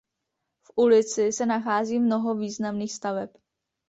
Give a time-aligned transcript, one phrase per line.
[0.63, 3.29] V ulici se nachází mnoho významných staveb.